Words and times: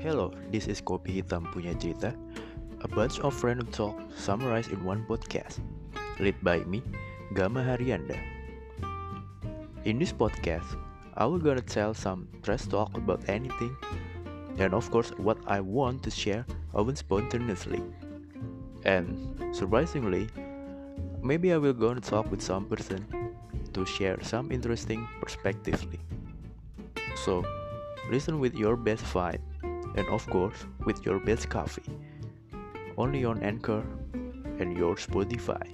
Hello, 0.00 0.32
this 0.48 0.64
is 0.64 0.80
Kopi 0.80 1.20
Hitam 1.20 1.44
Punya 1.52 1.76
Cerita, 1.76 2.16
a 2.80 2.88
bunch 2.88 3.20
of 3.20 3.36
random 3.44 3.68
talk 3.68 4.00
summarized 4.16 4.72
in 4.72 4.80
one 4.80 5.04
podcast, 5.04 5.60
led 6.16 6.40
by 6.40 6.64
me, 6.64 6.80
Gama 7.36 7.60
Haryanda. 7.60 8.16
In 9.84 10.00
this 10.00 10.08
podcast, 10.08 10.64
I 11.20 11.26
will 11.26 11.36
gonna 11.36 11.60
tell 11.60 11.92
some 11.92 12.32
trash 12.40 12.64
talk 12.64 12.96
about 12.96 13.28
anything, 13.28 13.76
and 14.56 14.72
of 14.72 14.90
course, 14.90 15.12
what 15.20 15.36
I 15.44 15.60
want 15.60 16.00
to 16.04 16.10
share 16.10 16.48
often 16.72 16.96
spontaneously. 16.96 17.84
And 18.88 19.36
surprisingly, 19.52 20.32
maybe 21.20 21.52
I 21.52 21.60
will 21.60 21.76
gonna 21.76 22.00
talk 22.00 22.30
with 22.32 22.40
some 22.40 22.64
person 22.64 23.04
to 23.76 23.84
share 23.84 24.16
some 24.24 24.48
interesting 24.48 25.04
perspectively. 25.20 26.00
So, 27.20 27.44
listen 28.08 28.40
with 28.40 28.56
your 28.56 28.80
best 28.80 29.04
vibe, 29.12 29.44
and 29.96 30.06
of 30.08 30.26
course, 30.28 30.66
with 30.84 31.04
your 31.04 31.18
best 31.20 31.48
coffee. 31.48 31.98
Only 32.96 33.24
on 33.24 33.42
Anchor 33.42 33.82
and 34.58 34.76
your 34.76 34.96
Spotify. 34.96 35.66